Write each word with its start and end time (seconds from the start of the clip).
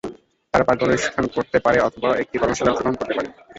তারা 0.53 0.63
পার্কে 0.67 0.83
অনুষ্ঠান 0.85 1.25
করতে 1.35 1.57
পারে 1.65 1.77
অথবা 1.81 2.09
একটি 2.21 2.35
কর্মশালায় 2.37 2.71
অংশগ্রহণ 2.71 2.95
করতে 2.97 3.13
পারে। 3.17 3.29